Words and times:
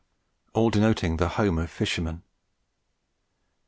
all 0.55 0.71
denoting 0.71 1.17
the 1.17 1.27
home 1.27 1.59
of 1.59 1.69
fishermen. 1.69 2.23